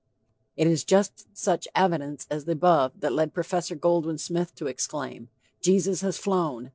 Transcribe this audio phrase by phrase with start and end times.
[0.57, 3.51] It is just such evidence as the above that led Prof.
[3.79, 5.29] Goldwin Smith to exclaim:
[5.61, 6.69] "Jesus has flown.